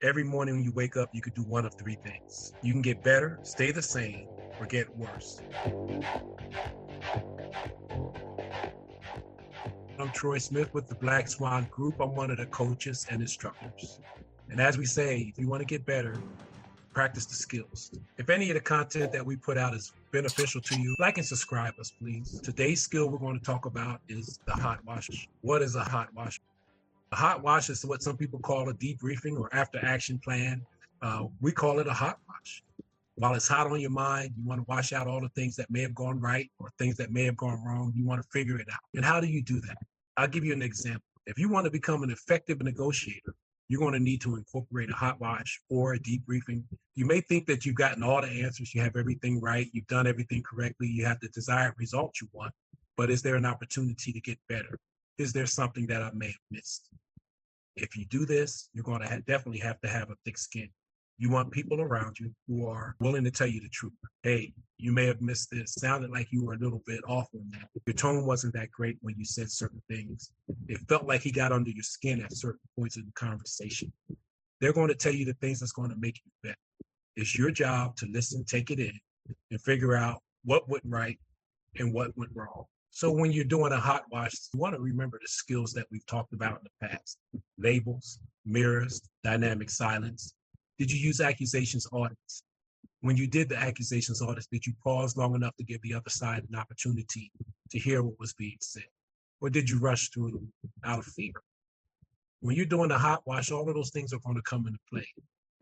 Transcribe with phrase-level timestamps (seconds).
[0.00, 2.52] Every morning when you wake up, you could do one of three things.
[2.62, 4.28] You can get better, stay the same,
[4.60, 5.42] or get worse.
[9.98, 11.98] I'm Troy Smith with the Black Swan Group.
[11.98, 13.98] I'm one of the coaches and instructors.
[14.48, 16.14] And as we say, if you want to get better,
[16.94, 17.90] practice the skills.
[18.18, 21.26] If any of the content that we put out is beneficial to you, like and
[21.26, 22.40] subscribe us, please.
[22.40, 25.28] Today's skill we're going to talk about is the hot wash.
[25.40, 26.40] What is a hot wash?
[27.12, 30.64] A hot wash is what some people call a debriefing or after action plan.
[31.00, 32.62] Uh, we call it a hot wash.
[33.14, 35.70] While it's hot on your mind, you want to wash out all the things that
[35.70, 37.92] may have gone right or things that may have gone wrong.
[37.96, 38.80] You want to figure it out.
[38.94, 39.78] And how do you do that?
[40.16, 41.02] I'll give you an example.
[41.26, 43.34] If you want to become an effective negotiator,
[43.68, 46.62] you're going to need to incorporate a hot wash or a debriefing.
[46.94, 50.06] You may think that you've gotten all the answers, you have everything right, you've done
[50.06, 52.52] everything correctly, you have the desired result you want,
[52.96, 54.78] but is there an opportunity to get better?
[55.18, 56.88] Is there something that I may have missed?
[57.80, 60.68] If you do this, you're going to have, definitely have to have a thick skin.
[61.20, 63.92] You want people around you who are willing to tell you the truth.
[64.22, 65.74] Hey, you may have missed this.
[65.74, 67.68] Sounded like you were a little bit off on that.
[67.86, 70.32] Your tone wasn't that great when you said certain things.
[70.68, 73.92] It felt like he got under your skin at certain points in the conversation.
[74.60, 76.56] They're going to tell you the things that's going to make you better.
[77.16, 78.92] It's your job to listen, take it in,
[79.50, 81.18] and figure out what went right
[81.78, 82.64] and what went wrong.
[82.98, 86.04] So when you're doing a hot wash, you want to remember the skills that we've
[86.06, 87.16] talked about in the past
[87.56, 90.34] labels, mirrors, dynamic silence.
[90.80, 92.42] Did you use accusations audits?
[93.02, 96.10] When you did the accusations audits, did you pause long enough to give the other
[96.10, 97.30] side an opportunity
[97.70, 98.90] to hear what was being said?
[99.40, 101.34] Or did you rush through them out of fear?
[102.40, 104.80] When you're doing the hot wash, all of those things are going to come into
[104.92, 105.06] play.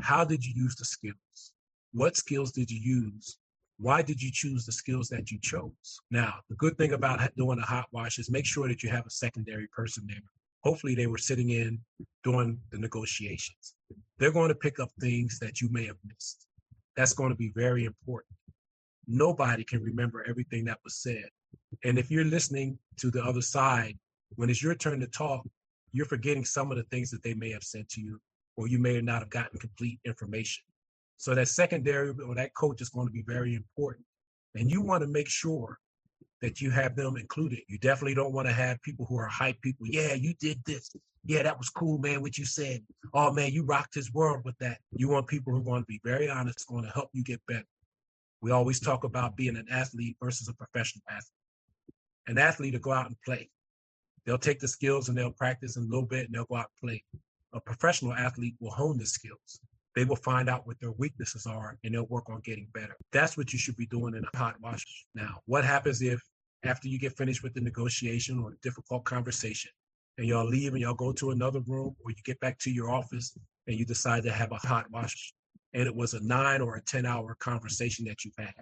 [0.00, 1.52] How did you use the skills?
[1.94, 3.38] What skills did you use
[3.78, 6.00] why did you choose the skills that you chose?
[6.10, 9.06] Now, the good thing about doing a hot wash is make sure that you have
[9.06, 10.22] a secondary person there.
[10.62, 11.78] Hopefully, they were sitting in
[12.22, 13.74] during the negotiations.
[14.18, 16.46] They're going to pick up things that you may have missed.
[16.96, 18.34] That's going to be very important.
[19.06, 21.28] Nobody can remember everything that was said.
[21.84, 23.98] And if you're listening to the other side,
[24.36, 25.44] when it's your turn to talk,
[25.92, 28.20] you're forgetting some of the things that they may have said to you,
[28.56, 30.64] or you may not have gotten complete information.
[31.16, 34.04] So that secondary or that coach is going to be very important.
[34.54, 35.78] And you want to make sure
[36.40, 37.60] that you have them included.
[37.68, 39.86] You definitely don't want to have people who are hype people.
[39.86, 40.94] Yeah, you did this.
[41.24, 42.82] Yeah, that was cool, man, what you said.
[43.14, 44.78] Oh, man, you rocked his world with that.
[44.92, 47.40] You want people who are going to be very honest, going to help you get
[47.48, 47.64] better.
[48.42, 51.24] We always talk about being an athlete versus a professional athlete.
[52.26, 53.48] An athlete will go out and play.
[54.26, 56.90] They'll take the skills and they'll practice a little bit and they'll go out and
[56.90, 57.04] play.
[57.54, 59.60] A professional athlete will hone the skills
[59.94, 62.96] they will find out what their weaknesses are and they'll work on getting better.
[63.12, 64.84] That's what you should be doing in a hot wash.
[65.14, 66.20] Now, what happens if
[66.64, 69.70] after you get finished with the negotiation or a difficult conversation
[70.18, 72.90] and y'all leave and y'all go to another room or you get back to your
[72.90, 75.32] office and you decide to have a hot wash
[75.74, 78.54] and it was a nine or a 10 hour conversation that you've had?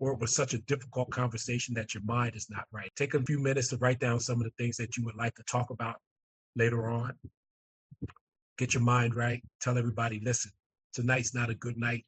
[0.00, 2.90] Or it was such a difficult conversation that your mind is not right.
[2.96, 5.34] Take a few minutes to write down some of the things that you would like
[5.36, 5.96] to talk about
[6.56, 7.12] later on.
[8.58, 9.42] Get your mind right.
[9.60, 10.50] Tell everybody, listen,
[10.96, 12.04] tonight's not a good night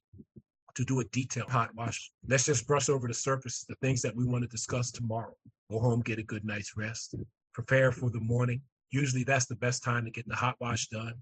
[0.74, 2.10] to do a detailed hot wash.
[2.26, 5.34] Let's just brush over the surface, the things that we want to discuss tomorrow.
[5.70, 7.14] Go home, get a good night's rest,
[7.52, 8.62] prepare for the morning.
[8.90, 11.14] Usually that's the best time to get the hot wash done.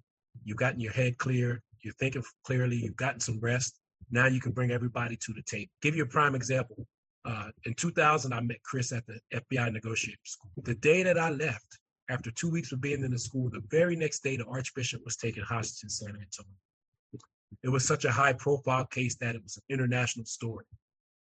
[0.45, 3.81] You've gotten your head clear, you're thinking clearly, you've gotten some rest.
[4.11, 5.71] Now you can bring everybody to the table.
[5.83, 6.87] Give you a prime example.
[7.25, 10.53] Uh, in 2000, I met Chris at the FBI negotiator school.
[10.63, 11.79] The day that I left,
[12.09, 15.17] after two weeks of being in the school, the very next day, the Archbishop was
[15.17, 16.55] taken hostage in San Antonio.
[17.63, 20.65] It was such a high profile case that it was an international story.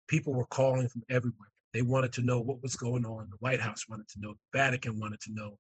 [0.07, 1.49] People were calling from everywhere.
[1.73, 3.27] They wanted to know what was going on.
[3.29, 4.33] The White House wanted to know.
[4.33, 5.57] The Vatican wanted to know.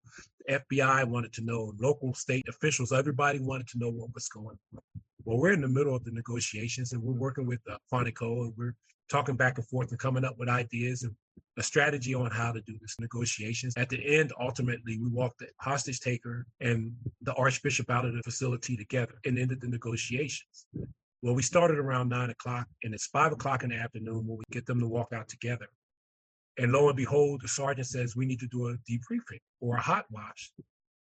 [0.47, 1.73] The FBI wanted to know.
[1.79, 4.81] Local state officials, everybody wanted to know what was going on.
[5.25, 8.53] Well, we're in the middle of the negotiations and we're working with uh, Quantico and
[8.57, 8.73] we're
[9.09, 11.13] talking back and forth and coming up with ideas and
[11.57, 13.73] a strategy on how to do this negotiations.
[13.77, 18.23] At the end, ultimately, we walked the hostage taker and the archbishop out of the
[18.23, 20.67] facility together and ended the negotiations.
[21.21, 24.43] Well, we started around nine o'clock, and it's five o'clock in the afternoon when we
[24.51, 25.67] get them to walk out together.
[26.57, 29.81] And lo and behold, the sergeant says we need to do a debriefing or a
[29.81, 30.51] hot wash.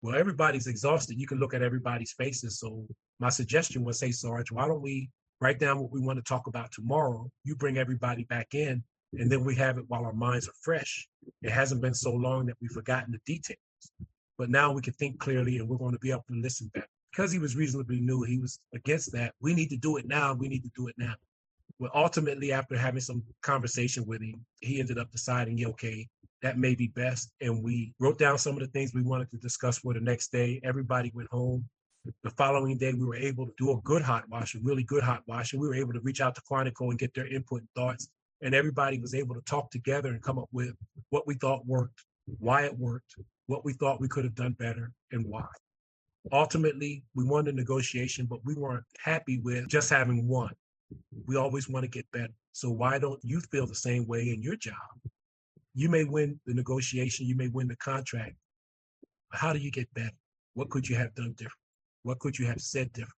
[0.01, 1.19] Well, everybody's exhausted.
[1.19, 2.59] You can look at everybody's faces.
[2.59, 2.87] So
[3.19, 5.09] my suggestion was, hey, Sarge, why don't we
[5.41, 7.29] write down what we want to talk about tomorrow.
[7.43, 8.83] You bring everybody back in,
[9.13, 11.07] and then we have it while our minds are fresh.
[11.41, 13.59] It hasn't been so long that we've forgotten the details.
[14.37, 16.87] But now we can think clearly and we're going to be able to listen better.
[17.11, 19.33] Because he was reasonably new, he was against that.
[19.41, 20.33] We need to do it now.
[20.33, 21.15] We need to do it now.
[21.77, 26.07] Well, ultimately, after having some conversation with him, he ended up deciding, yeah, okay,
[26.41, 27.33] that may be best.
[27.41, 30.31] And we wrote down some of the things we wanted to discuss for the next
[30.31, 30.61] day.
[30.63, 31.65] Everybody went home
[32.23, 35.03] The following day, we were able to do a good hot wash, a really good
[35.03, 37.61] hot wash, and we were able to reach out to Quantico and get their input
[37.61, 38.09] and thoughts.
[38.41, 40.73] And everybody was able to talk together and come up with
[41.09, 42.03] what we thought worked,
[42.39, 43.15] why it worked,
[43.47, 45.47] what we thought we could have done better, and why.
[46.31, 50.51] Ultimately, we won the negotiation, but we weren't happy with just having won.
[51.25, 52.33] We always want to get better.
[52.51, 54.75] So why don't you feel the same way in your job?
[55.73, 58.35] You may win the negotiation, you may win the contract.
[59.31, 60.11] How do you get better?
[60.53, 61.53] What could you have done different?
[62.03, 63.13] What could you have said different?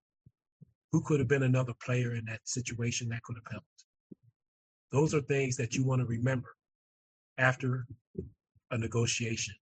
[0.91, 3.85] Who could have been another player in that situation that could have helped?
[4.93, 6.55] Those are things that you want to remember
[7.39, 7.87] after
[8.69, 9.55] a negotiation.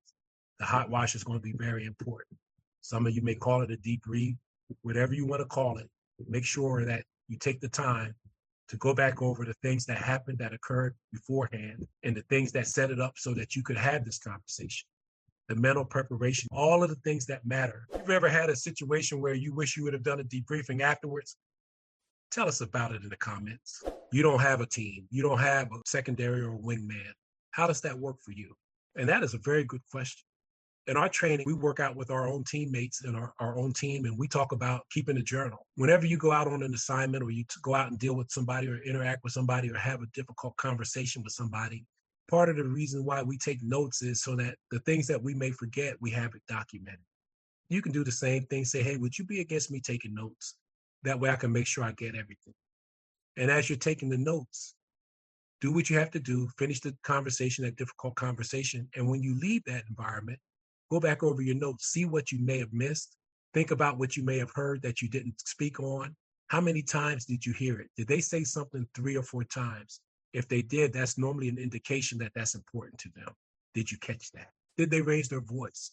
[0.58, 2.36] The hot wash is going to be very important.
[2.80, 4.36] Some of you may call it a debrief,
[4.82, 5.88] whatever you want to call it.
[6.28, 8.12] Make sure that you take the time
[8.68, 12.66] to go back over the things that happened that occurred beforehand and the things that
[12.66, 14.86] set it up so that you could have this conversation.
[15.48, 17.86] The mental preparation, all of the things that matter.
[17.92, 20.80] If you've ever had a situation where you wish you would have done a debriefing
[20.80, 21.36] afterwards,
[22.32, 23.84] tell us about it in the comments.
[24.12, 27.12] You don't have a team, you don't have a secondary or a wingman.
[27.52, 28.54] How does that work for you?
[28.96, 30.24] And that is a very good question
[30.86, 34.06] in our training, we work out with our own teammates and our, our own team,
[34.06, 35.66] and we talk about keeping a journal.
[35.76, 38.66] Whenever you go out on an assignment or you go out and deal with somebody
[38.68, 41.84] or interact with somebody or have a difficult conversation with somebody,
[42.28, 45.34] part of the reason why we take notes is so that the things that we
[45.34, 46.98] may forget, we have it documented.
[47.68, 48.64] You can do the same thing.
[48.64, 50.56] Say, hey, would you be against me taking notes?
[51.04, 52.54] That way I can make sure I get everything.
[53.40, 54.76] And as you're taking the notes,
[55.60, 58.88] do what you have to do, finish the conversation, that difficult conversation.
[58.94, 60.38] And when you leave that environment,
[60.90, 63.16] Go back over your notes, see what you may have missed.
[63.54, 66.16] Think about what you may have heard that you didn't speak on.
[66.48, 67.88] How many times did you hear it?
[67.96, 70.00] Did they say something three or four times?
[70.32, 73.32] If they did, that's normally an indication that that's important to them.
[73.72, 74.50] Did you catch that?
[74.76, 75.92] Did they raise their voice?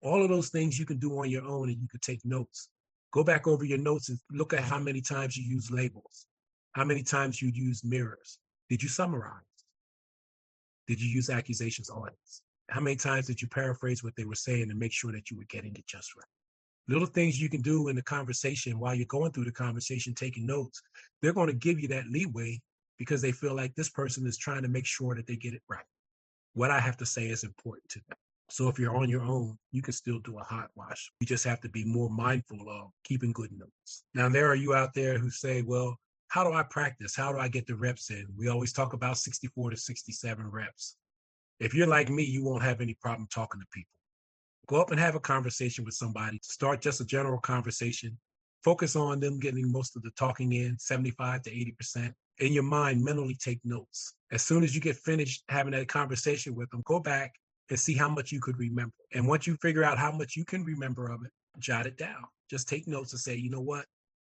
[0.00, 2.68] All of those things you can do on your own and you can take notes.
[3.12, 6.26] Go back over your notes and look at how many times you use labels,
[6.72, 8.38] how many times you use mirrors.
[8.68, 9.42] Did you summarize?
[10.86, 12.42] Did you use accusations audits?
[12.70, 15.36] How many times did you paraphrase what they were saying and make sure that you
[15.36, 16.24] were getting it just right?
[16.88, 20.46] Little things you can do in the conversation while you're going through the conversation, taking
[20.46, 20.82] notes,
[21.20, 22.60] they're going to give you that leeway
[22.98, 25.62] because they feel like this person is trying to make sure that they get it
[25.68, 25.84] right.
[26.54, 28.16] What I have to say is important to them.
[28.50, 31.10] So if you're on your own, you can still do a hot wash.
[31.20, 34.04] You just have to be more mindful of keeping good notes.
[34.14, 35.96] Now, there are you out there who say, well,
[36.32, 37.14] how do I practice?
[37.14, 38.26] How do I get the reps in?
[38.38, 40.96] We always talk about 64 to 67 reps.
[41.60, 43.90] If you're like me, you won't have any problem talking to people.
[44.66, 46.40] Go up and have a conversation with somebody.
[46.42, 48.16] Start just a general conversation.
[48.64, 52.14] Focus on them getting most of the talking in, 75 to 80%.
[52.38, 54.14] In your mind, mentally take notes.
[54.30, 57.34] As soon as you get finished having that conversation with them, go back
[57.68, 58.94] and see how much you could remember.
[59.12, 62.24] And once you figure out how much you can remember of it, jot it down.
[62.48, 63.84] Just take notes and say, you know what?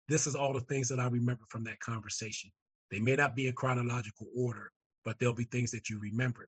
[0.08, 2.52] This is all the things that I remember from that conversation.
[2.92, 4.72] They may not be in chronological order,
[5.04, 6.48] but there'll be things that you remember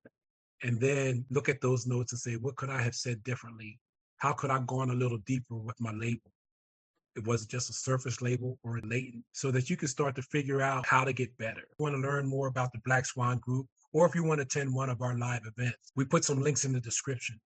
[0.63, 3.80] and then look at those notes and say, what could I have said differently?
[4.18, 6.31] How could I have gone a little deeper with my label?
[7.15, 10.21] It wasn't just a surface label or a latent, so that you can start to
[10.21, 11.62] figure out how to get better.
[11.62, 14.39] If you want to learn more about the Black Swan Group, or if you want
[14.39, 17.39] to attend one of our live events, we put some links in the description.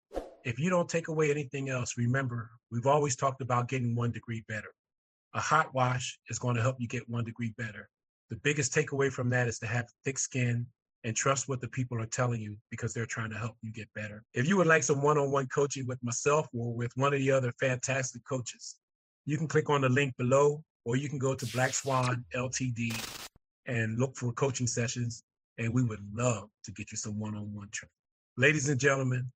[0.44, 4.44] If you don't take away anything else, remember, we've always talked about getting one degree
[4.48, 4.74] better.
[5.34, 7.88] A hot wash is going to help you get one degree better.
[8.30, 10.66] The biggest takeaway from that is to have thick skin
[11.04, 13.88] and trust what the people are telling you because they're trying to help you get
[13.96, 14.24] better.
[14.34, 17.20] If you would like some one on one coaching with myself or with one of
[17.20, 18.76] the other fantastic coaches,
[19.26, 22.94] you can click on the link below or you can go to Black Swan LTD
[23.68, 25.24] and look for coaching sessions.
[25.58, 27.92] And we would love to get you some one on one training.
[28.38, 29.32] Ladies and gentlemen,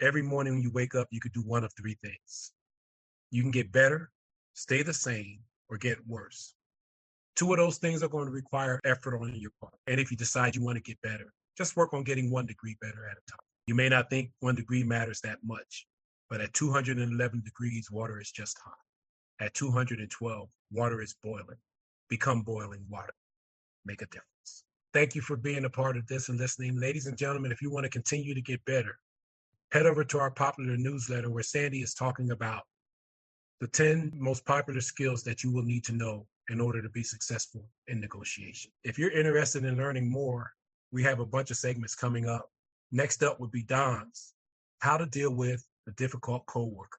[0.00, 2.52] every morning when you wake up, you could do one of three things.
[3.30, 4.10] You can get better,
[4.54, 6.54] stay the same, or get worse.
[7.34, 9.74] Two of those things are going to require effort on your part.
[9.86, 12.76] And if you decide you want to get better, just work on getting one degree
[12.80, 13.38] better at a time.
[13.66, 15.86] You may not think one degree matters that much,
[16.28, 18.74] but at 211 degrees, water is just hot.
[19.40, 21.58] At 212, water is boiling.
[22.08, 23.14] Become boiling water.
[23.84, 24.64] Make a difference.
[24.92, 26.78] Thank you for being a part of this and listening.
[26.78, 28.98] Ladies and gentlemen, if you want to continue to get better,
[29.70, 32.64] head over to our popular newsletter where Sandy is talking about
[33.62, 37.04] the 10 most popular skills that you will need to know in order to be
[37.04, 38.72] successful in negotiation.
[38.82, 40.50] If you're interested in learning more,
[40.90, 42.50] we have a bunch of segments coming up.
[42.90, 44.34] Next up would be Don's
[44.80, 46.98] How to Deal with a Difficult Coworker.